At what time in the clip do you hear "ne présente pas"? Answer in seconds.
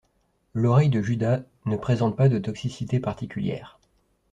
1.67-2.27